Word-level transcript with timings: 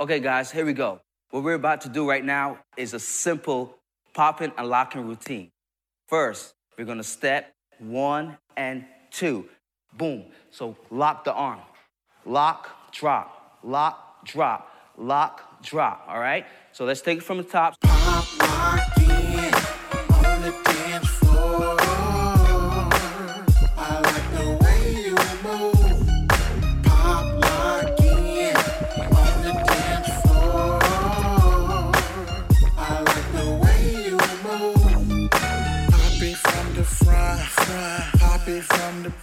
Okay, 0.00 0.20
guys, 0.20 0.52
here 0.52 0.64
we 0.64 0.74
go. 0.74 1.00
What 1.30 1.42
we're 1.42 1.54
about 1.54 1.80
to 1.80 1.88
do 1.88 2.08
right 2.08 2.24
now 2.24 2.58
is 2.76 2.94
a 2.94 3.00
simple 3.00 3.74
popping 4.14 4.52
and 4.56 4.68
locking 4.68 5.08
routine. 5.08 5.50
First, 6.06 6.54
we're 6.78 6.84
gonna 6.84 7.02
step 7.02 7.52
one 7.80 8.38
and 8.56 8.84
two. 9.10 9.48
Boom. 9.94 10.26
So 10.52 10.76
lock 10.92 11.24
the 11.24 11.32
arm. 11.32 11.62
Lock, 12.24 12.92
drop, 12.92 13.58
lock, 13.64 14.24
drop, 14.24 14.70
lock, 14.96 15.64
drop. 15.64 16.04
All 16.06 16.20
right? 16.20 16.46
So 16.70 16.84
let's 16.84 17.00
take 17.00 17.18
it 17.18 17.24
from 17.24 17.38
the 17.38 17.42
top. 17.42 17.74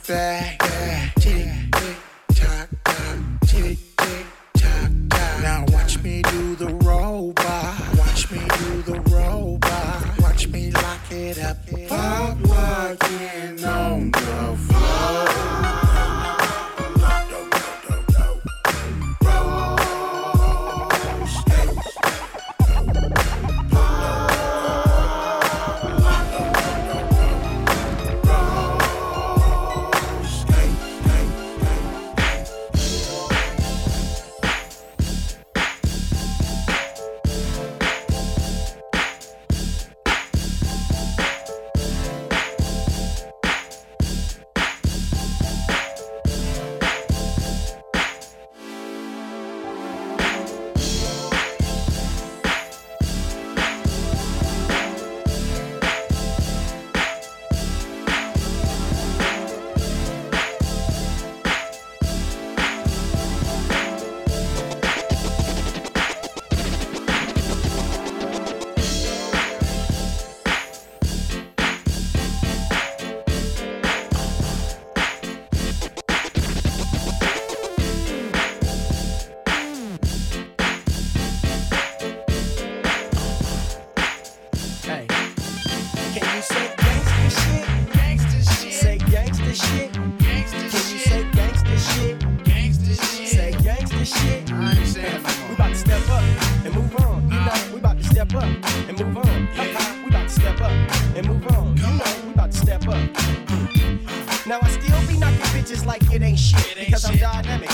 Back, 0.08 0.65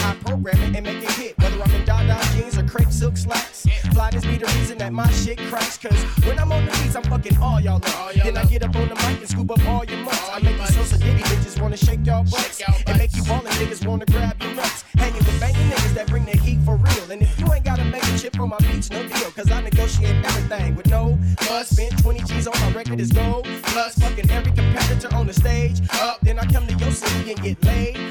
I 0.04 0.16
program 0.16 0.60
it 0.62 0.76
and 0.76 0.86
make 0.86 1.04
it 1.04 1.12
hit. 1.12 1.38
Whether 1.38 1.62
I'm 1.62 1.72
in 1.72 1.86
Dada 1.86 2.18
jeans 2.34 2.58
or 2.58 2.64
crepe 2.64 2.92
silk 2.92 3.18
slacks. 3.18 3.66
Flyness 3.94 4.26
be 4.26 4.38
the 4.38 4.48
reason 4.58 4.78
that 4.80 4.94
my 4.94 5.10
shit 5.12 5.38
cracks. 5.50 5.78
Cause 5.78 6.02
when 6.26 6.40
I'm 6.40 6.52
on 6.52 6.66
the 6.66 6.72
beats, 6.72 6.96
I'm 6.96 7.04
fucking 7.04 7.38
all 7.38 7.60
y'all 7.60 7.76
up. 7.76 8.14
Then 8.14 8.38
I 8.38 8.46
get 8.46 8.64
up 8.64 8.76
on 8.76 8.88
the 8.90 8.96
mic 8.96 9.20
and 9.20 9.30
scoop 9.30 9.52
up 9.52 9.66
all 9.68 9.84
your 9.86 10.00
mutts. 10.00 10.30
I 10.32 10.40
make 10.40 10.58
you 10.58 10.68
so 10.68 10.96
sedity 10.96 11.24
bitches 11.24 11.62
wanna 11.62 11.78
shake 11.78 12.06
y'all 12.06 12.24
butts. 12.24 12.62
And 12.88 12.98
make 12.98 13.16
you 13.16 13.24
ballin' 13.24 13.52
niggas 13.54 13.86
wanna 13.86 14.06
grab 14.06 14.42
your 14.42 14.54
nuts. 14.54 14.84
Hanging 14.96 15.18
with 15.18 15.40
banging 15.40 15.70
niggas 15.70 15.94
that 15.96 16.08
bring 16.08 16.26
the 16.26 16.38
heat 16.38 16.60
for 16.66 16.76
real. 16.76 17.12
And 17.12 17.22
if 17.22 17.40
you 17.40 17.52
ain't 17.54 17.66
gotta 17.66 17.86
make 17.86 18.04
a 18.04 18.18
chip 18.18 18.40
on 18.40 18.50
my 18.50 18.58
beats, 18.60 18.90
no 18.90 19.08
deal. 19.08 19.32
Cause 19.32 19.52
I 19.52 19.62
negotiate 19.62 20.24
everything 20.26 20.76
with 20.76 20.88
no 20.88 21.18
fuss. 21.42 21.70
Spent 21.70 21.98
20 22.02 22.20
G's 22.22 22.48
on 22.48 22.60
my 22.62 22.72
record 22.72 23.00
is 23.00 23.12
gold. 23.12 23.48
Plus 23.64 23.96
fucking 24.00 24.30
every 24.32 24.52
competitor 24.52 25.14
on 25.16 25.28
the 25.28 25.34
stage. 25.34 25.82
Up, 26.02 26.20
then 26.22 26.40
I 26.40 26.46
come 26.46 26.66
to 26.68 26.74
your 26.76 26.92
city 26.92 27.32
and 27.32 27.42
get 27.42 27.64
laid. 27.64 28.11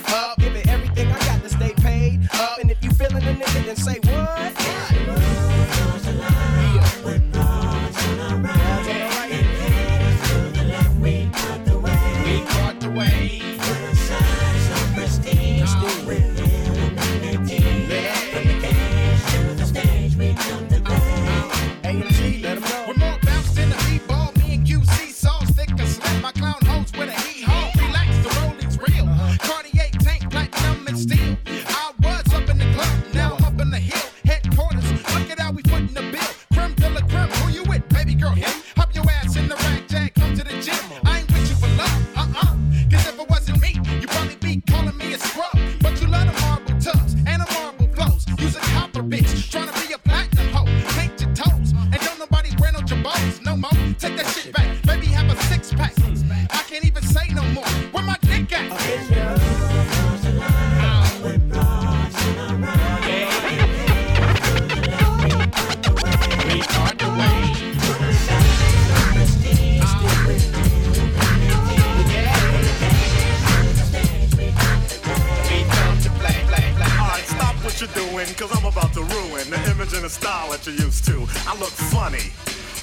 Style 80.30 80.50
that 80.52 80.64
you're 80.64 80.86
used 80.86 81.04
to. 81.04 81.16
I 81.50 81.59
look 81.59 81.74
funny. 81.91 82.30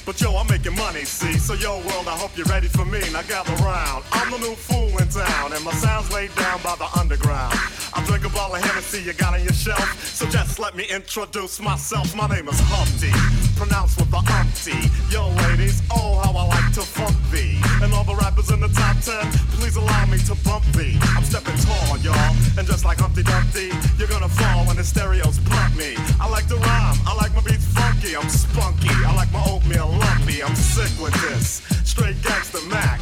But 0.05 0.19
yo, 0.19 0.35
I'm 0.35 0.47
making 0.47 0.75
money, 0.75 1.05
see? 1.05 1.39
So 1.39 1.53
yo, 1.53 1.79
world, 1.88 2.07
I 2.07 2.15
hope 2.19 2.31
you're 2.35 2.51
ready 2.51 2.67
for 2.67 2.83
me. 2.83 2.99
Now 3.13 3.21
gather 3.21 3.55
round. 3.63 4.03
I'm 4.11 4.31
the 4.31 4.39
new 4.39 4.55
fool 4.55 4.91
in 4.99 5.07
town, 5.07 5.53
and 5.53 5.63
my 5.63 5.71
sound's 5.71 6.11
laid 6.11 6.35
down 6.35 6.59
by 6.61 6.75
the 6.75 6.89
underground. 6.99 7.55
I 7.97 8.05
drink 8.05 8.25
a 8.25 8.29
bottle 8.29 8.55
of 8.55 8.61
Hennessy 8.61 9.01
you 9.01 9.13
got 9.13 9.33
on 9.33 9.41
your 9.41 9.53
shelf. 9.53 10.05
So 10.05 10.27
just 10.29 10.59
let 10.59 10.75
me 10.75 10.85
introduce 10.85 11.59
myself. 11.59 12.15
My 12.15 12.27
name 12.27 12.47
is 12.47 12.59
Humpty, 12.61 13.09
pronounced 13.57 13.97
with 13.97 14.11
the 14.11 14.21
umpty. 14.38 14.77
Yo, 15.09 15.33
ladies, 15.49 15.81
oh, 15.89 16.21
how 16.21 16.29
I 16.38 16.45
like 16.45 16.73
to 16.75 16.81
funk 16.81 17.17
thee. 17.31 17.57
And 17.81 17.91
all 17.94 18.03
the 18.03 18.13
rappers 18.13 18.51
in 18.51 18.59
the 18.59 18.69
top 18.69 19.01
ten, 19.01 19.25
please 19.57 19.77
allow 19.77 20.05
me 20.05 20.19
to 20.29 20.35
bump 20.45 20.63
thee. 20.77 20.99
I'm 21.17 21.23
stepping 21.23 21.57
tall, 21.57 21.97
y'all. 21.97 22.35
And 22.61 22.67
just 22.67 22.85
like 22.85 22.99
Humpty 22.99 23.23
Dumpty, 23.23 23.73
you're 23.97 24.07
gonna 24.13 24.29
fall 24.29 24.67
when 24.67 24.77
the 24.77 24.83
stereos 24.83 25.39
pump 25.49 25.75
me. 25.75 25.97
I 26.21 26.29
like 26.29 26.45
to 26.49 26.55
rhyme, 26.55 26.97
I 27.01 27.17
like 27.17 27.33
my 27.33 27.41
beats 27.41 27.65
funky, 27.65 28.15
I'm 28.15 28.29
spunky. 28.29 28.94
I 28.94 29.15
like 29.15 29.31
my 29.33 29.41
oatmeal 29.49 29.89
lumpy, 29.89 30.44
I'm 30.44 30.53
sick 30.53 30.94
with 31.01 31.17
this. 31.25 31.65
Straight 31.81 32.21
gangster 32.21 32.61
Mac. 32.69 33.01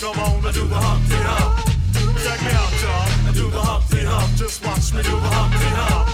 Come 0.00 0.18
on, 0.18 0.40
I 0.40 0.50
do 0.52 0.64
the 0.64 0.80
Humpty 0.80 1.20
Hump. 1.28 1.60
Check 2.24 2.40
me 2.40 2.52
out, 2.56 2.72
y'all. 2.80 3.28
I 3.28 3.32
do 3.36 3.50
the 3.52 3.60
Humpty 3.60 4.00
Hump. 4.00 4.32
Just 4.32 4.64
watch 4.64 4.96
me 4.96 5.02
do 5.04 5.12
the 5.12 5.28
Humpty 5.28 5.68
Hump. 5.76 6.08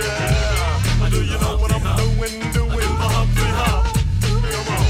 Yeah. 0.00 1.04
I 1.04 1.10
do 1.12 1.20
you 1.20 1.36
know 1.36 1.60
what 1.60 1.68
I'm 1.68 1.84
doing? 2.00 2.40
Doing 2.56 2.72
the 2.72 3.08
Humpty 3.12 3.48
Hump. 3.52 3.84
Come 4.32 4.68
on. 4.72 4.88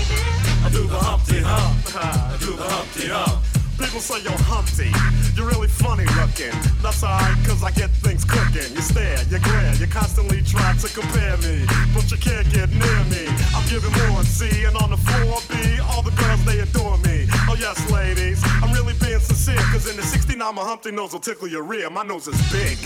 I 0.63 0.69
do 0.71 0.87
the 0.87 1.01
Humpty 1.03 1.43
Hump. 1.43 1.83
I 1.99 2.37
do 2.39 2.55
the 2.55 2.63
Humpty 2.63 3.09
Hump. 3.11 3.43
People 3.75 3.99
say 3.99 4.23
you're 4.23 4.43
Humpty, 4.47 4.91
you're 5.35 5.47
really 5.47 5.67
funny 5.67 6.07
looking. 6.19 6.55
That's 6.83 7.03
alright, 7.03 7.35
cause 7.47 7.63
I 7.63 7.71
get 7.71 7.91
things 7.91 8.25
cooking. 8.25 8.71
You 8.75 8.83
stare, 8.83 9.19
you 9.31 9.39
glare, 9.39 9.75
you 9.83 9.87
constantly 9.87 10.43
try 10.43 10.75
to 10.79 10.89
compare 10.91 11.39
me, 11.39 11.67
but 11.95 12.11
you 12.11 12.19
can't 12.19 12.47
get 12.51 12.71
near 12.71 13.03
me. 13.11 13.27
I'm 13.55 13.67
giving 13.67 13.95
more 14.11 14.23
C, 14.23 14.63
and 14.63 14.77
on 14.79 14.91
the 14.91 14.99
floor 14.99 15.39
B, 15.51 15.79
all 15.91 16.03
the 16.03 16.11
girls 16.19 16.45
they 16.45 16.59
adore 16.59 16.99
me. 16.99 17.28
Yes, 17.59 17.91
ladies, 17.91 18.41
I'm 18.63 18.73
really 18.73 18.95
being 19.03 19.19
sincere, 19.19 19.59
cause 19.73 19.91
in 19.91 19.97
the 19.97 20.03
69 20.03 20.55
my 20.55 20.63
Humpty 20.63 20.93
nose 20.93 21.13
will 21.13 21.19
tickle 21.19 21.49
your 21.49 21.65
rear. 21.65 21.91
My 21.91 22.05
nose 22.05 22.29
is 22.29 22.39
big. 22.53 22.79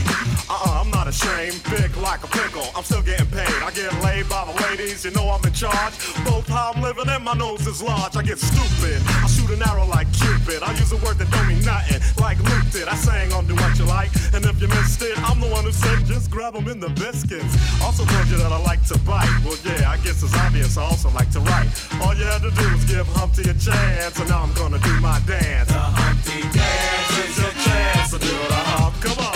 Uh-uh, 0.49 0.81
I'm 0.81 0.91
not 0.91 1.07
ashamed, 1.07 1.63
big 1.69 1.95
like 1.99 2.25
a 2.25 2.27
pickle. 2.27 2.65
I'm 2.75 2.83
still 2.83 3.03
getting 3.03 3.27
paid. 3.27 3.53
I 3.63 3.71
get 3.71 3.93
laid 4.03 4.29
by 4.31 4.45
the 4.49 4.57
ladies, 4.65 5.05
you 5.05 5.11
know 5.11 5.29
I'm 5.29 5.45
in 5.45 5.53
charge. 5.53 5.93
Both 6.25 6.49
how 6.49 6.73
I'm 6.75 6.83
living 6.83 7.05
and 7.09 7.23
my 7.23 7.35
nose 7.35 7.67
is 7.67 7.83
large. 7.83 8.17
I 8.17 8.23
get 8.23 8.39
stupid. 8.39 9.01
I 9.23 9.27
shoot 9.29 9.51
an 9.51 9.63
arrow 9.63 9.87
like 9.87 10.09
Cupid. 10.13 10.63
I 10.63 10.73
use 10.73 10.93
a 10.93 10.97
word 11.05 11.19
that 11.19 11.31
don't 11.31 11.49
mean 11.49 11.63
nothing, 11.65 12.01
like 12.21 12.39
Luke 12.41 12.69
did. 12.73 12.89
I 12.89 12.95
sang 12.97 13.33
on 13.35 13.47
Doowutchyalike, 13.47 14.35
and 14.35 14.45
if 14.47 14.61
you 14.61 14.69
missed 14.69 15.03
it, 15.03 15.17
I'm 15.29 15.39
the 15.39 15.49
one 15.49 15.65
who 15.65 15.73
said 15.73 16.07
just 16.07 16.31
grab 16.31 16.57
'em 16.57 16.69
in 16.69 16.81
the 16.81 16.91
biscuits. 16.97 17.53
Also 17.83 18.05
told 18.07 18.27
you 18.29 18.39
that 18.39 18.53
I 18.53 18.59
like 18.65 18.83
to 18.89 18.99
bite. 19.01 19.29
Well, 19.45 19.59
yeah, 19.65 19.91
I 19.91 19.99
guess 19.99 20.23
it's 20.23 20.35
obvious 20.35 20.79
I 20.79 20.85
also 20.85 21.11
like 21.11 21.31
to 21.33 21.41
write. 21.41 21.69
All 22.01 22.15
you 22.15 22.25
had 22.25 22.41
to 22.43 22.51
do 22.51 22.67
was 22.73 22.85
give 22.85 23.07
Humpty 23.21 23.43
a 23.51 23.55
chance, 23.55 24.19
and 24.19 24.29
now 24.29 24.43
I'm 24.43 24.53
gonna 24.62 24.79
do 24.79 25.00
my 25.00 25.19
dance. 25.26 25.69
The 25.69 25.75
Humpty 25.75 26.41
Dance 26.56 27.19
is 27.19 27.37
your 27.37 27.50
chance 27.67 28.11
to 28.12 28.19
do 28.19 28.29
the 28.29 28.62
hump. 28.70 28.94
Come 29.03 29.19
on, 29.19 29.35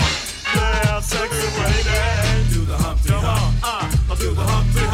yeah, 0.54 1.00
sexy 1.00 1.48
lady. 1.58 2.54
Do 2.54 2.64
the 2.64 2.76
Humpty 2.76 3.08
Come 3.08 3.24
on, 3.24 3.54
uh, 3.62 3.90
I'll 4.08 4.16
do 4.16 4.32
the 4.32 4.42
Humpty 4.42 4.85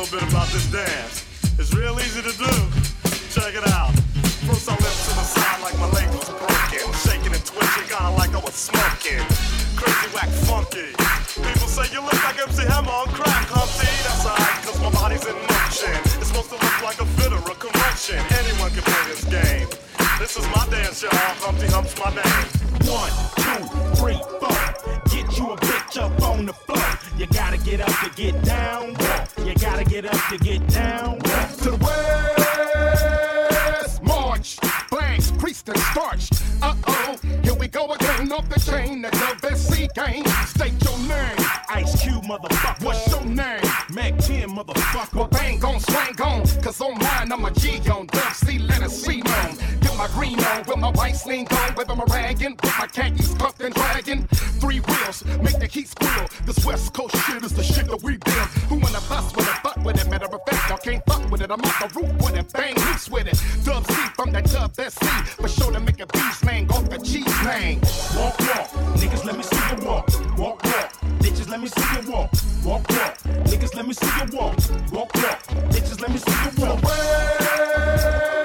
little 0.00 0.18
bit 0.18 0.28
about 0.32 0.48
this 0.48 0.64
dance. 0.72 1.28
It's 1.60 1.74
real 1.74 1.92
easy 2.00 2.22
to 2.22 2.32
do. 2.32 2.52
Check 3.36 3.52
it 3.52 3.68
out. 3.68 3.92
First 4.48 4.64
I 4.64 4.72
lift 4.80 4.96
to 5.04 5.12
the 5.12 5.26
side 5.28 5.60
like 5.60 5.76
my 5.76 5.92
leg 5.92 6.08
was 6.16 6.24
broken. 6.40 6.88
Shaking 7.04 7.34
and 7.36 7.44
twitching, 7.44 7.84
kinda 7.84 8.08
like 8.16 8.32
I 8.32 8.40
was 8.40 8.54
smoking. 8.56 9.20
Crazy, 9.76 10.08
whack, 10.16 10.32
funky. 10.48 10.96
People 11.36 11.68
say 11.68 11.84
you 11.92 12.00
look 12.00 12.16
like 12.24 12.40
MC 12.40 12.64
Hammer 12.64 12.88
on 12.88 13.12
crack, 13.12 13.44
Humpty. 13.52 13.92
That's 14.00 14.24
alright, 14.24 14.64
cause 14.64 14.80
my 14.80 14.88
body's 14.88 15.26
in 15.28 15.36
motion. 15.36 15.92
It's 16.16 16.32
supposed 16.32 16.48
to 16.48 16.56
look 16.56 16.78
like 16.80 17.00
a 17.04 17.06
fit 17.20 17.32
or 17.36 17.44
a 17.44 17.56
convention. 17.60 18.24
Anyone 18.40 18.72
can 18.72 18.84
play 18.88 19.04
this 19.12 19.24
game. 19.28 19.68
This 20.16 20.32
is 20.40 20.46
my 20.48 20.64
dance, 20.72 21.02
y'all. 21.04 21.12
Humpty 21.44 21.68
Hump's 21.68 21.92
my 22.00 22.08
name. 22.16 22.46
One, 22.88 23.12
two, 23.36 23.60
three, 24.00 24.20
four. 24.40 24.64
Get 25.12 25.28
you 25.36 25.52
a 25.52 25.56
bitch 25.60 26.00
up 26.00 26.16
on 26.24 26.46
the 26.46 26.54
floor. 26.54 26.88
You 27.18 27.26
gotta 27.26 27.58
get 27.58 27.82
up 27.82 27.92
to 28.00 28.08
get 28.16 28.40
down. 28.42 28.94
Walk. 28.96 29.29
Get 30.00 30.14
up 30.14 30.28
to 30.30 30.38
get 30.38 30.66
down. 30.68 31.18
Walk. 31.18 31.50
to 31.58 31.70
the 31.72 31.76
west. 33.76 34.02
March, 34.02 34.56
flags, 34.88 35.30
priest 35.32 35.68
and 35.68 35.78
starch. 35.78 36.30
Uh 36.62 36.74
oh, 36.86 37.18
here 37.42 37.52
we 37.54 37.68
go 37.68 37.92
again 37.92 38.32
off 38.32 38.48
the 38.48 38.58
chain. 38.60 39.02
The 39.02 39.10
WC 39.10 39.92
game. 39.92 40.24
State 40.46 40.82
your 40.82 40.96
name. 41.00 41.36
Ice 41.68 42.02
Cube, 42.02 42.24
motherfucker. 42.24 42.82
What's 42.82 43.10
your 43.10 43.26
name? 43.26 43.60
Mack 43.92 44.16
10, 44.18 44.48
motherfucker. 44.48 45.14
Well, 45.14 45.28
bang 45.28 45.62
on, 45.62 45.80
swang 45.80 46.18
on. 46.22 46.46
Cause 46.62 46.80
on 46.80 46.98
mine, 46.98 47.30
I'm 47.30 47.44
a 47.44 47.50
G 47.50 47.78
on. 47.90 48.06
Dub 48.06 48.32
C, 48.32 48.58
let 48.58 48.82
us 48.82 49.02
see 49.02 49.20
on. 49.20 49.56
Get 49.80 49.94
my 49.98 50.08
green 50.14 50.40
on, 50.40 50.64
with 50.66 50.78
my 50.78 50.90
white 50.92 51.16
sling 51.16 51.46
on, 51.50 51.74
with 51.74 51.88
my 51.88 52.04
ragging, 52.08 52.56
with 52.62 52.78
my 52.78 52.86
khakis 52.86 53.34
puffed 53.34 53.60
and 53.60 53.74
dragging. 53.74 54.26
Three 54.60 54.80
wheels, 54.80 55.24
make 55.42 55.58
the 55.58 55.66
heat 55.66 55.88
squeal. 55.88 56.26
This 56.46 56.64
West 56.64 56.94
Coast 56.94 57.16
shit 57.26 57.44
is 57.44 57.52
the 57.52 57.62
shit 57.62 57.86
that 57.88 58.02
we 58.02 58.16
build. 58.16 58.48
It. 61.50 61.52
I'm 61.52 61.60
off 61.60 61.92
the 61.92 62.00
roof 62.00 62.12
with 62.22 62.36
it, 62.36 62.52
bang 62.52 62.74
loose 62.74 63.10
with 63.10 63.26
it. 63.26 63.64
Dub 63.64 63.86
C 63.86 63.94
from 64.14 64.32
that 64.32 64.44
Dub 64.44 64.74
SC, 64.74 65.04
for 65.40 65.48
sure 65.48 65.72
to 65.72 65.80
make 65.80 66.00
a 66.00 66.06
beat 66.06 66.32
slang 66.32 66.70
off 66.70 66.88
the 66.88 66.98
cheese 66.98 67.34
slang. 67.40 67.80
Walk, 68.16 68.38
walk. 68.40 68.68
Niggas, 68.96 69.24
let 69.24 69.36
me 69.36 69.42
see 69.42 69.56
you 69.56 69.86
walk. 69.86 70.08
Walk, 70.38 70.64
walk. 70.64 70.92
Bitches, 71.20 71.48
let 71.48 71.60
me 71.60 71.68
see 71.68 72.00
you 72.00 72.10
walk. 72.10 72.30
Walk, 72.64 72.88
walk. 72.90 73.18
Niggas, 73.46 73.74
let 73.74 73.86
me 73.86 73.94
see 73.94 74.06
you 74.06 74.36
walk. 74.36 74.56
Walk, 74.92 75.14
walk. 75.14 75.42
Bitches, 75.72 76.00
let 76.00 76.10
me 76.10 76.18
see 76.18 76.32
you 76.44 76.66
walk. 76.66 76.82
West 76.82 78.39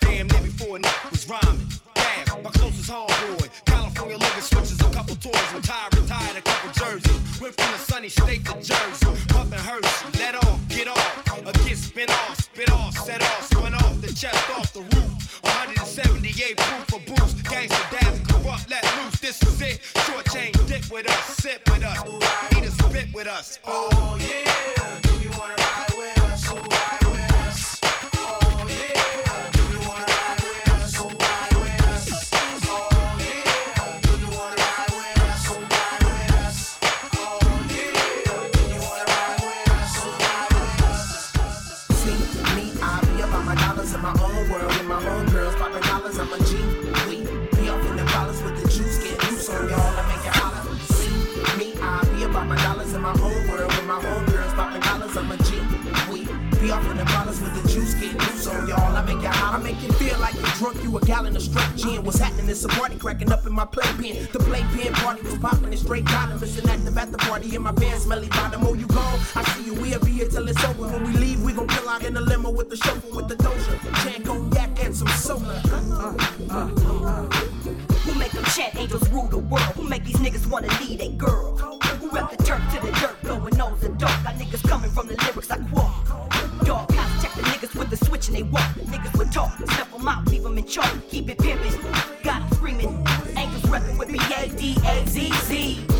Damn, 0.00 0.26
near 0.28 0.42
before 0.42 0.78
night 0.78 1.10
was 1.10 1.28
rhyming. 1.28 1.68
Damn, 1.94 2.42
my 2.42 2.50
closest 2.50 2.90
homeboy. 2.90 3.48
California 3.64 4.16
living 4.16 4.42
switches 4.42 4.80
a 4.80 4.90
couple 4.90 5.16
toys. 5.16 5.34
I'm 5.50 5.56
retired 5.56 6.36
a 6.36 6.42
couple 6.42 6.70
jerseys. 6.72 7.40
Went 7.40 7.54
from 7.60 7.72
the 7.72 7.78
sunny 7.78 8.08
state 8.08 8.44
to 8.46 8.54
Jersey. 8.54 9.06
Puffin' 9.28 9.58
Hershey, 9.58 10.18
let 10.18 10.34
off, 10.34 10.60
get 10.68 10.88
off. 10.88 11.46
A 11.46 11.52
get 11.52 11.76
spin 11.76 12.10
off, 12.10 12.38
spit 12.40 12.70
off, 12.70 12.96
set 12.96 13.22
off. 13.22 13.46
Spun 13.46 13.74
off 13.74 14.00
the 14.00 14.08
chest, 14.08 14.50
off 14.50 14.72
the 14.72 14.80
roof. 14.80 15.40
178 15.42 16.56
proof 16.56 16.94
of 16.94 17.06
boost. 17.06 17.36
Gangsta 17.44 17.90
dab, 17.90 18.28
corrupt, 18.28 18.70
let 18.70 18.84
loose. 18.96 19.20
This 19.20 19.42
is 19.42 19.60
it. 19.60 19.80
Short 20.06 20.24
chain, 20.30 20.52
dip 20.66 20.90
with 20.90 21.08
us, 21.08 21.24
sit 21.36 21.60
with 21.70 21.82
us. 21.84 21.98
Eat 22.56 22.64
a 22.64 22.70
spit 22.70 23.08
with 23.14 23.26
us. 23.26 23.58
Oh, 23.64 24.16
yeah. 24.20 25.11
a 60.96 61.00
gallon 61.06 61.36
of 61.36 61.42
straight 61.42 61.76
gin. 61.76 62.04
What's 62.04 62.18
happening 62.18 62.48
is 62.48 62.64
a 62.64 62.68
party 62.68 62.96
cracking 62.96 63.32
up 63.32 63.46
in 63.46 63.52
my 63.52 63.64
playpen. 63.64 64.28
The 64.32 64.38
playpen 64.38 64.92
party 64.94 65.22
was 65.22 65.38
popping 65.38 65.72
It's 65.72 65.82
straight 65.82 66.04
bottom. 66.04 66.42
It's 66.42 66.58
an 66.58 66.68
active 66.68 66.96
at 66.98 67.12
the 67.12 67.18
party 67.18 67.54
in 67.54 67.62
my 67.62 67.72
pants, 67.72 68.04
smelly 68.04 68.28
bottom. 68.28 68.66
Oh, 68.66 68.74
you 68.74 68.86
gone? 68.86 69.20
I 69.34 69.42
see 69.44 69.64
you. 69.64 69.74
We'll 69.74 70.00
be 70.00 70.12
here 70.12 70.28
till 70.28 70.48
it's 70.48 70.62
over. 70.64 70.88
When 70.88 71.04
we 71.04 71.12
leave, 71.18 71.42
we 71.42 71.52
gon' 71.52 71.68
kill 71.68 71.88
out 71.88 72.04
in 72.04 72.14
the 72.14 72.20
limo 72.20 72.50
with 72.50 72.68
the 72.68 72.76
chauffeur 72.76 73.14
with 73.14 73.28
the 73.28 73.36
doja, 73.36 74.04
Jan 74.04 74.22
cognac 74.22 74.84
and 74.84 74.94
some 74.94 75.08
soda. 75.08 75.62
Uh, 75.64 76.14
uh, 76.50 76.50
uh, 76.50 77.06
uh. 77.06 77.22
Who 78.02 78.18
make 78.18 78.32
them 78.32 78.44
chat 78.44 78.76
angels 78.76 79.08
rule 79.10 79.28
the 79.28 79.38
world? 79.38 79.62
Who 79.76 79.88
make 79.88 80.04
these 80.04 80.16
niggas 80.16 80.46
wanna 80.46 80.68
lead 80.80 81.00
a 81.00 81.08
girl? 81.10 81.56
Who 81.56 82.10
rep 82.10 82.30
the 82.30 82.42
turf 82.42 82.62
to 82.74 82.86
the 82.86 82.92
dirt, 82.92 83.22
blowing 83.22 83.56
nose 83.56 83.80
the 83.80 83.88
dark? 83.90 84.24
Got 84.24 84.34
niggas 84.34 84.68
coming 84.68 84.90
from 84.90 85.06
the 85.08 85.14
lyrics 85.14 85.50
I 85.50 85.58
quote 85.58 86.31
dog. 86.64 86.88
Cops 86.88 87.22
check 87.22 87.32
the 87.34 87.42
niggas 87.42 87.78
with 87.78 87.90
the 87.90 87.96
switch 87.96 88.28
and 88.28 88.36
they 88.36 88.42
walk. 88.42 88.70
Niggas 88.86 89.18
would 89.18 89.32
talk, 89.32 89.52
step 89.70 89.90
them 89.90 90.08
out, 90.08 90.26
leave 90.28 90.42
them 90.42 90.58
in 90.58 90.66
charge. 90.66 90.90
Keep 91.08 91.30
it 91.30 91.38
pimpin', 91.38 92.22
got 92.22 92.40
them 92.40 92.50
screaming. 92.58 93.04
Ankles 93.36 93.62
reppin' 93.62 93.98
with 93.98 94.08
B-A-D-A-Z-Z. 94.08 95.91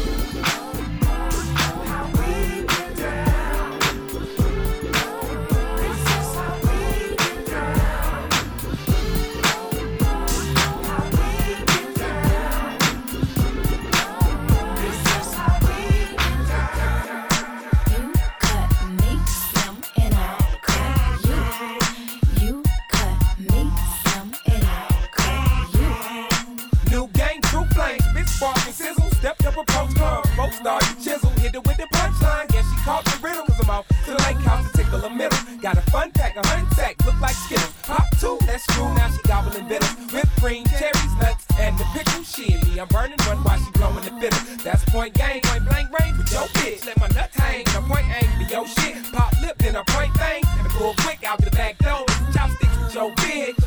so 53.03 53.11
big. 53.17 53.62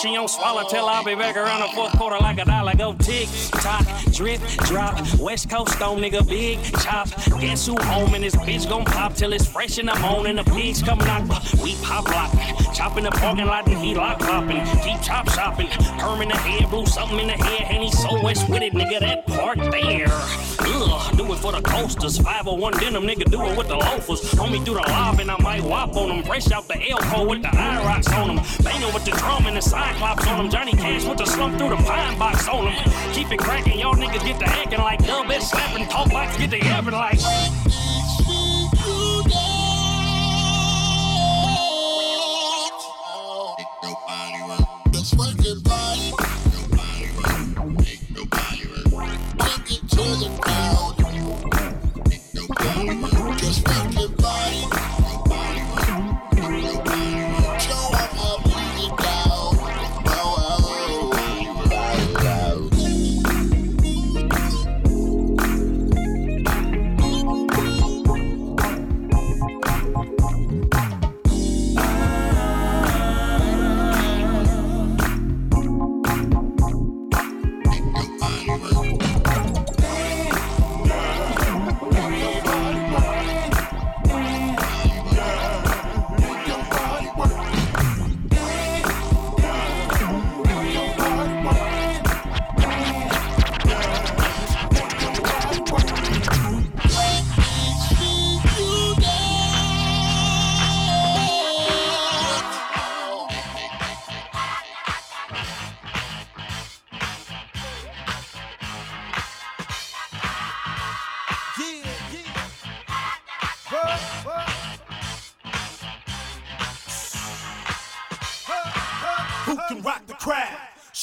She 0.00 0.14
don't 0.14 0.28
swallow 0.28 0.68
till 0.68 0.86
I'll 0.86 1.02
be 1.02 1.14
back 1.16 1.36
around 1.36 1.60
the 1.60 1.68
fourth 1.74 1.92
quarter 1.98 2.18
like 2.20 2.38
a 2.38 2.44
dollar. 2.44 2.74
Go 2.76 2.94
tick 2.94 3.28
tock, 3.50 3.84
drip 4.12 4.40
drop, 4.66 4.94
West 5.18 5.50
Coast 5.50 5.72
stone 5.72 5.98
nigga, 5.98 6.26
big 6.28 6.62
chop. 6.80 7.08
Guess 7.40 7.66
who 7.66 7.76
home 7.82 8.14
and 8.14 8.22
this 8.22 8.36
bitch 8.36 8.68
gon' 8.68 8.84
pop 8.84 9.14
till 9.14 9.32
it's 9.32 9.46
fresh 9.46 9.78
in 9.78 9.86
the 9.86 9.98
morning. 9.98 10.36
The 10.36 10.44
pigs 10.44 10.82
coming 10.82 11.08
out, 11.08 11.22
we 11.62 11.74
pop 11.82 12.06
locking, 12.08 12.72
chopping 12.74 13.04
the 13.04 13.10
parking 13.10 13.46
lot 13.46 13.66
and 13.66 13.78
he 13.78 13.94
lock 13.94 14.20
popping, 14.20 14.64
keep 14.82 15.00
chop 15.02 15.28
shopping. 15.30 15.66
Herm 15.66 16.22
in 16.22 16.28
the 16.28 16.36
head, 16.36 16.70
blew 16.70 16.86
something 16.86 17.18
in 17.18 17.26
the 17.26 17.32
head, 17.32 17.66
and 17.70 17.82
he 17.82 17.90
so 17.90 18.22
west 18.22 18.48
with 18.48 18.62
it, 18.62 18.74
nigga. 18.74 19.00
That 19.00 19.26
part 19.26 19.58
there, 19.58 20.06
ugh, 20.08 21.16
do 21.16 21.32
it 21.32 21.38
for 21.38 21.52
the 21.52 21.62
coasters. 21.62 22.18
501 22.18 22.72
denim, 22.74 23.02
nigga, 23.02 23.28
do 23.30 23.42
it 23.46 23.58
with 23.58 23.68
the 23.68 23.76
loafers. 23.76 24.20
Homie 24.32 24.64
through 24.64 24.74
the 24.74 24.82
lob 24.82 25.18
and 25.18 25.30
I 25.30 25.36
might 25.42 25.62
whop 25.62 25.96
on 25.96 26.10
him. 26.10 26.24
Fresh 26.24 26.52
out 26.52 26.68
the 26.68 26.80
elbow 26.88 27.28
with 27.28 27.42
the 27.42 27.48
eye 27.48 27.84
rocks 27.84 28.12
on 28.12 28.38
him. 28.38 28.44
Banging 28.62 28.92
with 28.94 29.04
the 29.04 29.12
drum 29.12 29.46
and 29.46 29.56
the 29.56 29.62
cyclops 29.88 30.26
on 30.26 30.44
him. 30.44 30.50
Johnny 30.50 30.72
Cash 30.72 31.04
with 31.04 31.18
the 31.18 31.26
slump 31.26 31.58
through 31.58 31.70
the 31.70 31.76
pine 31.76 32.18
box 32.18 32.48
on 32.48 32.66
him. 32.66 32.92
Keep 33.12 33.32
it 33.32 33.38
cracking, 33.38 33.78
y'all 33.78 33.94
niggas 33.94 34.24
get 34.24 34.38
to 34.40 34.46
acting 34.46 34.78
like 34.78 35.04
dumb 35.04 35.28
bitch 35.28 35.42
slapping. 35.42 35.86
Talk 35.88 36.10
box 36.10 36.36
get 36.36 36.50
to 36.50 36.58
yapping 36.58 36.92
like. 36.92 37.18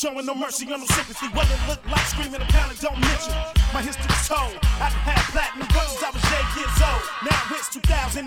Showing 0.05 0.29
no 0.29 0.37
mercy 0.37 0.69
on 0.69 0.77
no 0.77 0.85
sympathy. 0.85 1.25
What 1.33 1.49
it 1.49 1.57
look 1.65 1.81
like 1.89 2.05
screaming 2.05 2.37
a 2.37 2.45
pound 2.53 2.77
don't 2.77 2.93
mention. 2.93 3.33
My 3.73 3.81
history's 3.81 4.21
told. 4.29 4.53
I 4.77 4.93
had 5.01 5.17
platinum 5.33 5.65
bros 5.73 5.97
since 5.97 6.05
I 6.05 6.13
was 6.13 6.21
eight 6.29 6.51
years 6.61 6.77
old. 6.77 7.01
Now 7.25 7.57
it's 7.57 7.73
2003. 7.73 8.21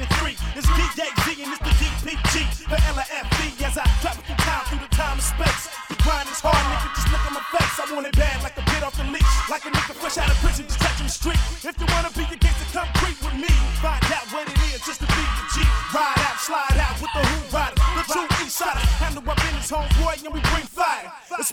It's 0.58 0.66
DJZ 0.74 1.26
and 1.38 1.54
it's 1.54 1.62
the 1.62 1.74
DPG. 1.78 2.66
The 2.66 2.78
LFB 2.82 3.62
as 3.62 3.78
I 3.78 3.86
travel 4.02 4.26
through 4.26 4.42
time, 4.42 4.66
through 4.66 4.82
the 4.82 4.90
time 4.90 5.22
and 5.22 5.28
space. 5.30 5.70
The 5.86 5.94
grind 6.02 6.26
is 6.26 6.42
hard, 6.42 6.58
nigga. 6.66 6.90
Just 6.98 7.14
look 7.14 7.22
at 7.22 7.30
my 7.30 7.46
face. 7.46 7.74
I 7.78 7.86
want 7.94 8.10
it 8.10 8.16
bad 8.18 8.42
like 8.42 8.58
a 8.58 8.64
bit 8.74 8.82
off 8.82 8.98
the 8.98 9.06
leash. 9.14 9.34
Like 9.46 9.62
a 9.62 9.70
nigga 9.70 9.94
fresh 9.94 10.18
out 10.18 10.34
of 10.34 10.38
prison, 10.42 10.66
just 10.66 10.82
touching 10.82 11.06
the 11.06 11.14
street. 11.14 11.38
If 11.62 11.78
you 11.78 11.86
wanna 11.94 12.10
be 12.10 12.26
a 12.26 12.34
gangster, 12.42 12.66
come 12.74 12.90
creep 12.98 13.22
with 13.22 13.38
me. 13.38 13.54
Find 13.78 14.02
out 14.10 14.26
what 14.34 14.50
it 14.50 14.58
is 14.74 14.82
just 14.82 14.98
to 14.98 15.06
be 15.06 15.22
the 15.22 15.44
G. 15.54 15.62
Ride 15.94 16.26
out, 16.26 16.42
slide 16.42 16.74
out 16.74 16.98
with 16.98 17.14
the 17.14 17.22
Who 17.22 17.38
Rider. 17.54 17.78
The 17.78 18.02
true 18.10 18.26
East 18.42 18.58
Sider. 18.58 18.82
Handle 18.98 19.22
our 19.30 19.38
business, 19.38 19.70
homeboy, 19.70 20.26
and 20.26 20.34
we 20.34 20.42
bring. 20.50 20.67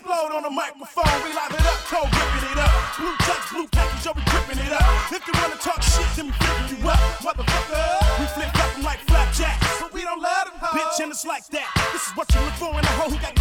Explode 0.06 0.38
on 0.38 0.44
the 0.44 0.52
microphone, 0.52 1.18
we 1.26 1.34
live 1.34 1.50
it 1.50 1.66
up, 1.66 1.82
cold 1.90 2.06
ripping 2.06 2.46
it 2.54 2.60
up. 2.62 2.70
Blue 2.94 3.18
touch, 3.26 3.50
blue 3.50 3.66
package, 3.74 4.06
yo, 4.06 4.12
we 4.14 4.22
gripping 4.30 4.62
it 4.62 4.72
up. 4.72 4.86
If 5.12 5.26
you 5.26 5.34
wanna 5.34 5.58
talk 5.58 5.82
shit, 5.82 6.06
then 6.16 6.28
we 6.28 6.32
flipping 6.34 6.78
you 6.78 6.90
up, 6.90 7.00
motherfucker. 7.26 8.20
We 8.20 8.26
flip 8.38 8.54
'em 8.54 8.84
like 8.84 9.00
flapjacks, 9.10 9.66
but 9.82 9.92
we 9.94 10.02
don't 10.04 10.22
let 10.22 10.46
'em 10.46 10.54
Bitch, 10.78 11.00
and 11.02 11.12
it's 11.12 11.26
like 11.26 11.48
that. 11.48 11.74
This 11.92 12.06
is 12.06 12.16
what 12.16 12.30
you 12.36 12.42
look 12.42 12.54
for 12.54 12.70
in 12.78 12.86
a 12.86 12.94
hoe 13.02 13.10
who 13.10 13.18
got 13.18 13.35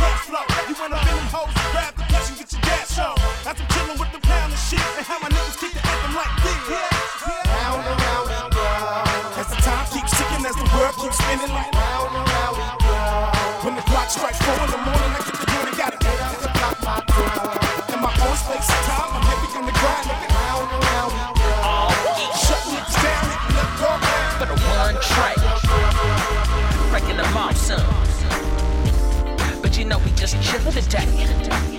just 30.72 30.90
chillin' 30.90 31.42
today. 31.42 31.78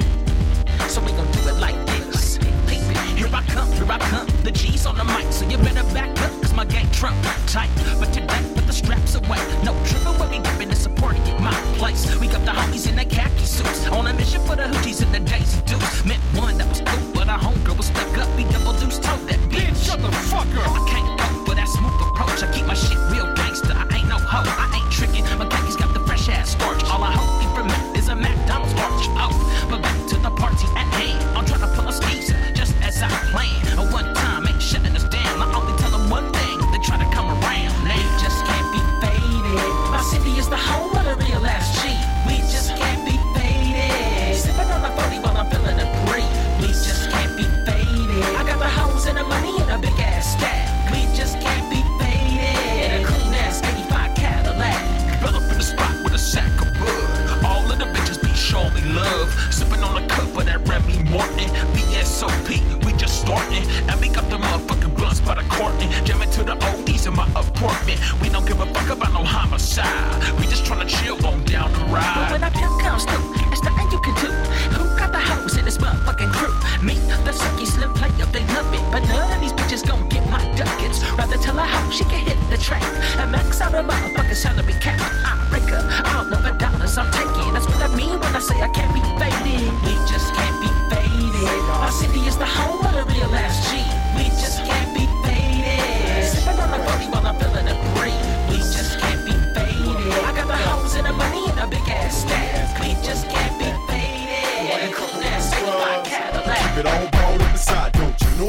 So 0.87 1.01
we 1.01 1.11
gon' 1.13 1.31
do 1.31 1.39
it 1.49 1.57
like 1.59 1.75
this. 1.85 2.37
Here 3.15 3.29
I 3.33 3.41
come, 3.47 3.71
here 3.71 3.91
I 3.91 3.97
come. 3.97 4.27
The 4.43 4.51
G's 4.51 4.85
on 4.85 4.97
the 4.97 5.03
mic, 5.03 5.31
so 5.31 5.47
you 5.47 5.57
better 5.57 5.83
back 5.93 6.09
up, 6.21 6.31
cause 6.41 6.53
my 6.53 6.65
gang 6.65 6.89
trump 6.91 7.17
tight. 7.47 7.69
But 7.99 8.13
today, 8.13 8.24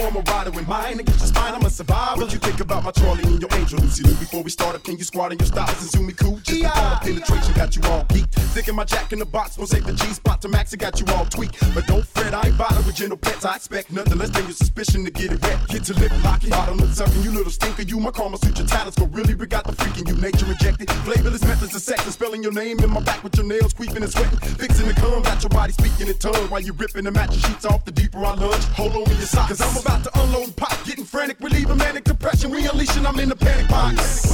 I'm 0.06 0.14
a 0.14 0.20
rider 0.20 0.52
with 0.52 0.68
mine. 0.68 1.00
Against 1.00 1.18
your 1.18 1.26
spine, 1.26 1.52
I'm 1.52 1.66
a 1.66 1.70
survivor. 1.70 2.20
What 2.20 2.32
you 2.32 2.38
think 2.38 2.60
about 2.60 2.84
my 2.84 2.92
Charlie 2.92 3.24
and 3.24 3.40
your 3.40 3.52
angel 3.54 3.80
Lucy 3.80 4.04
Liu? 4.04 4.14
Before 4.14 4.40
we 4.40 4.50
start 4.50 4.76
up, 4.76 4.84
can 4.84 4.96
you 4.96 5.02
squat 5.02 5.32
in 5.32 5.38
your 5.38 5.46
styles 5.46 5.80
and 5.82 5.90
zoom 5.90 6.06
me 6.06 6.12
cool? 6.12 6.36
Just 6.44 6.62
the 6.62 6.68
thought 6.68 7.02
of 7.02 7.08
penetration 7.08 7.54
got 7.54 7.74
you 7.74 7.82
all 7.90 8.04
geeked. 8.04 8.38
Sticking 8.52 8.76
my 8.76 8.84
jack 8.84 9.12
in 9.12 9.18
the 9.18 9.26
box, 9.26 9.56
gon' 9.56 9.66
save 9.66 9.84
the 9.84 9.94
G 9.94 10.06
spot 10.14 10.40
to 10.42 10.48
max, 10.48 10.72
it 10.72 10.76
got 10.76 11.00
you 11.00 11.06
all 11.14 11.24
tweaked. 11.24 11.58
But 11.74 11.88
don't 11.88 12.06
fret, 12.06 12.34
I 12.34 12.46
ain't 12.46 12.56
bothered 12.56 12.86
with 12.86 12.94
gentle 12.94 13.16
pets. 13.16 13.44
I 13.44 13.56
expect 13.56 13.90
nothing 13.90 14.18
less 14.18 14.30
than 14.30 14.44
your 14.44 14.52
suspicion 14.52 15.04
to 15.04 15.10
get 15.10 15.32
it 15.32 15.42
wet. 15.42 15.58
Get 15.68 15.82
to 15.84 15.94
lip 15.94 16.12
locking, 16.22 16.50
bottom 16.50 16.78
lip 16.78 16.90
sucking, 16.90 17.22
you 17.22 17.32
little 17.32 17.50
stinker. 17.50 17.82
You 17.82 17.98
my 17.98 18.12
karma 18.12 18.38
suit 18.38 18.56
your 18.58 18.68
talents, 18.68 18.96
go 18.96 19.06
really 19.06 19.34
bring 19.34 19.52
out 19.54 19.64
the 19.64 19.72
freaking 19.72 20.06
you 20.06 20.14
nature 20.22 20.46
rejected. 20.46 20.88
Flavorless 21.02 21.42
methods 21.42 21.74
of 21.74 21.82
sex 21.82 22.04
and 22.04 22.12
spelling 22.12 22.44
your 22.44 22.52
name 22.52 22.78
in 22.78 22.90
my 22.90 23.00
back 23.00 23.24
with 23.24 23.36
your 23.36 23.46
nails 23.46 23.72
creeping 23.72 24.04
and 24.04 24.12
sweating. 24.12 24.38
Fixing 24.38 24.86
the 24.86 24.94
cum, 24.94 25.22
got 25.22 25.42
your 25.42 25.50
body 25.50 25.72
speaking 25.72 26.06
in 26.06 26.16
tongues 26.18 26.48
while 26.48 26.60
you 26.60 26.72
ripping 26.74 27.04
the 27.04 27.10
mattress 27.10 27.44
sheets 27.44 27.66
off 27.66 27.84
the 27.84 27.90
deeper 27.90 28.24
I 28.24 28.34
lunge. 28.34 28.62
Hold 28.78 28.94
on 28.94 29.04
to 29.04 29.14
your 29.14 29.26
socks, 29.26 29.48
cause 29.48 29.60
I'm 29.60 29.82
about 29.82 29.95
to 30.02 30.20
unload 30.20 30.44
and 30.44 30.56
pop, 30.56 30.76
getting 30.84 31.04
frantic, 31.04 31.38
relieving 31.40 31.76
manic 31.78 32.04
depression. 32.04 32.50
We 32.50 32.66
unleashing, 32.68 33.06
I'm 33.06 33.18
in 33.20 33.28
the 33.28 33.36
panic 33.36 33.68
box. 33.68 34.26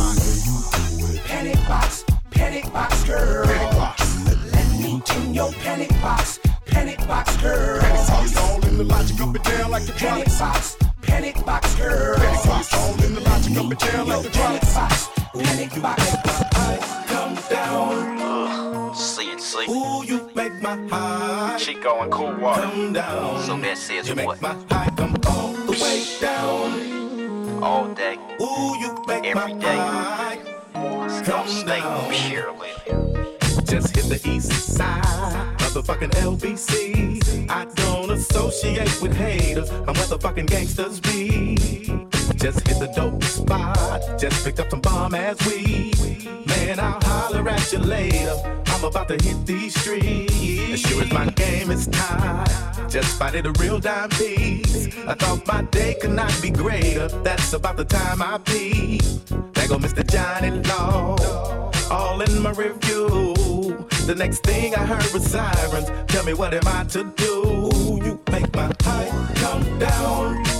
Panic 1.26 1.56
box, 1.68 2.04
panic 2.30 2.72
box, 2.72 3.04
girl. 3.04 3.46
Panic 3.46 3.70
box. 3.76 4.26
Let 4.52 4.68
me 4.80 5.02
in 5.16 5.34
your 5.34 5.52
panic 5.52 5.90
box, 6.00 6.38
panic 6.66 6.98
box, 7.06 7.36
girl. 7.38 7.80
Panic 7.80 8.06
box, 8.08 8.36
all 8.36 8.64
in 8.66 8.76
the 8.78 8.84
logic 8.84 9.20
up 9.20 9.34
and 9.34 9.44
down 9.44 9.70
like 9.70 9.84
the 9.84 9.92
Panic 9.92 10.26
box, 10.38 10.76
panic 11.02 11.44
box, 11.44 11.74
girl. 11.76 12.16
Panic 12.16 12.44
box, 12.44 12.74
all 12.74 13.04
in 13.04 13.14
the 13.14 13.20
logic 13.20 13.56
up 13.56 13.70
and 13.70 13.78
down 13.78 14.08
like 14.08 14.22
the 14.22 14.30
Panic 14.30 14.62
box, 14.62 15.08
panic 15.34 15.82
box. 15.82 17.06
Come 17.06 17.34
down. 17.50 18.94
CNC. 18.94 19.68
Ooh, 19.68 20.04
you 20.04 20.30
make 20.34 20.60
my 20.60 20.76
high 20.88 21.56
Chico 21.58 22.00
and 22.02 22.12
Cool 22.12 22.34
Water. 22.36 22.62
come 22.62 22.92
down. 22.92 23.42
So 23.42 23.56
that 23.56 23.78
says 23.78 24.08
You 24.08 24.14
what? 24.16 24.40
make 24.40 24.42
my 24.42 24.54
high 24.74 24.90
come 24.96 25.14
all 25.14 25.21
the 25.72 25.82
way 25.82 26.04
down. 26.20 27.62
All 27.62 27.92
day, 27.94 28.18
Ooh, 28.40 28.76
you 28.78 29.04
make 29.06 29.24
Every 29.24 29.54
my 29.54 29.60
day. 29.60 30.40
don't 30.74 31.24
come 31.24 31.48
stay 31.48 31.80
down. 31.80 32.10
purely. 32.10 32.70
Just 33.64 33.94
hit 33.94 34.06
the 34.08 34.20
east 34.28 34.52
side, 34.52 35.02
motherfucking 35.58 36.10
LBC. 36.10 37.48
I 37.48 37.64
don't 37.76 38.10
associate 38.10 39.00
with 39.00 39.14
haters. 39.14 39.70
I'm 39.70 39.94
where 39.94 40.06
the 40.06 40.18
fucking 40.18 40.46
gangsters 40.46 41.00
be. 41.00 42.11
Just 42.36 42.66
hit 42.66 42.78
the 42.78 42.92
dope 42.94 43.22
spot. 43.22 44.00
Just 44.18 44.44
picked 44.44 44.60
up 44.60 44.70
some 44.70 44.80
bomb 44.80 45.14
ass 45.14 45.46
weed. 45.46 46.26
Man, 46.46 46.80
I'll 46.80 47.00
holler 47.02 47.48
at 47.48 47.72
you 47.72 47.78
later. 47.78 48.34
I'm 48.66 48.84
about 48.84 49.08
to 49.08 49.14
hit 49.22 49.46
these 49.46 49.78
streets. 49.78 50.72
As 50.72 50.80
sure 50.80 51.02
as 51.02 51.12
my 51.12 51.26
game 51.30 51.70
is 51.70 51.86
tied. 51.86 52.48
Just 52.90 53.14
spotted 53.14 53.46
a 53.46 53.52
real 53.52 53.78
dime 53.78 54.10
piece. 54.10 54.88
I 55.06 55.14
thought 55.14 55.46
my 55.46 55.62
day 55.62 55.96
could 56.00 56.12
not 56.12 56.36
be 56.42 56.50
greater. 56.50 57.08
That's 57.08 57.52
about 57.52 57.76
the 57.76 57.84
time 57.84 58.20
I 58.20 58.38
peep. 58.38 59.02
There 59.54 59.68
go 59.68 59.78
Mr. 59.78 60.04
Johnny 60.06 60.50
Law. 60.68 61.70
All 61.90 62.20
in 62.20 62.42
my 62.42 62.50
review. 62.50 63.34
The 64.06 64.14
next 64.16 64.40
thing 64.42 64.74
I 64.74 64.84
heard 64.84 65.12
was 65.12 65.24
sirens. 65.24 65.90
Tell 66.08 66.24
me 66.24 66.34
what 66.34 66.54
am 66.54 66.66
I 66.66 66.84
to 66.84 67.04
do? 67.16 67.70
You 68.04 68.20
make 68.30 68.54
my 68.54 68.72
high 68.82 69.32
come 69.36 69.78
down. 69.78 70.51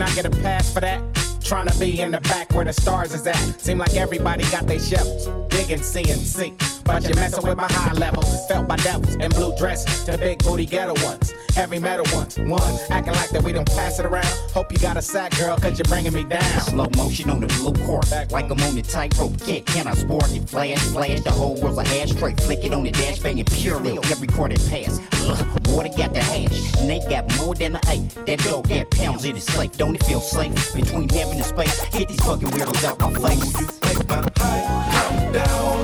Can 0.00 0.08
I 0.08 0.14
get 0.14 0.24
a 0.24 0.30
pass 0.30 0.72
for 0.72 0.80
that? 0.80 1.02
Trying 1.42 1.68
to 1.68 1.78
be 1.78 2.00
in 2.00 2.12
the 2.12 2.20
back 2.22 2.54
where 2.54 2.64
the 2.64 2.72
stars 2.72 3.12
is 3.12 3.26
at. 3.26 3.36
Seem 3.60 3.76
like 3.76 3.94
everybody 3.96 4.44
got 4.44 4.66
their 4.66 4.80
shovels. 4.80 5.26
Digging 5.50 5.80
CNC. 5.80 6.79
But 6.90 7.04
you're 7.04 7.14
messing 7.14 7.46
with 7.46 7.56
my 7.56 7.70
high 7.70 7.92
level. 7.92 8.22
Felt 8.48 8.66
by 8.66 8.74
devils 8.76 9.14
in 9.14 9.30
blue 9.30 9.56
dresses 9.56 10.04
to 10.04 10.18
big 10.18 10.42
booty 10.42 10.66
ghetto 10.66 10.94
ones. 11.04 11.32
Heavy 11.54 11.78
metal 11.78 12.04
ones. 12.16 12.36
One 12.36 12.78
acting 12.90 13.14
like 13.14 13.30
that 13.30 13.42
we 13.44 13.52
don't 13.52 13.68
pass 13.68 14.00
it 14.00 14.06
around. 14.06 14.26
Hope 14.52 14.72
you 14.72 14.78
got 14.78 14.96
a 14.96 15.02
sack, 15.02 15.36
girl, 15.38 15.56
cause 15.56 15.78
you're 15.78 15.84
bringing 15.84 16.12
me 16.12 16.24
down. 16.24 16.42
Slow 16.60 16.88
motion 16.96 17.30
on 17.30 17.40
the 17.40 17.46
blue 17.46 17.74
court, 17.86 18.10
like 18.30 18.50
I'm 18.50 18.60
on 18.60 18.74
the 18.74 18.82
tightrope 18.82 19.40
kick. 19.40 19.66
Can 19.66 19.86
I 19.86 19.94
sport 19.94 20.34
it? 20.34 20.48
Flash, 20.48 20.80
flash, 20.88 21.20
the 21.20 21.30
whole 21.30 21.60
world's 21.60 21.78
a 21.78 22.02
ashtray. 22.02 22.34
Flick 22.34 22.64
it 22.64 22.74
on 22.74 22.82
the 22.82 22.90
dash, 22.90 23.20
banging 23.20 23.44
purely 23.44 23.96
every 24.10 24.26
quarter 24.26 24.56
pass. 24.68 25.00
Ugh, 25.12 25.68
water 25.68 25.90
got 25.96 26.12
the 26.12 26.22
hash, 26.22 26.76
and 26.78 26.90
they 26.90 26.98
got 27.08 27.24
more 27.38 27.54
than 27.54 27.72
the 27.72 27.80
eight. 27.88 28.08
That 28.26 28.40
dog 28.40 28.68
got 28.68 28.90
pounds 28.90 29.24
in 29.24 29.36
his 29.36 29.44
safe. 29.44 29.70
Don't 29.76 29.94
it 29.94 30.02
feel 30.04 30.20
safe 30.20 30.74
between 30.74 31.08
heaven 31.08 31.36
and 31.36 31.44
space? 31.44 31.88
Get 31.90 32.08
these 32.08 32.20
fucking 32.24 32.48
weirdos 32.48 32.84
out 32.84 32.98
my 32.98 33.12
face. 33.28 33.60
Make 33.84 34.08
my 34.08 34.28
high 34.36 35.08
come 35.08 35.32
down. 35.32 35.79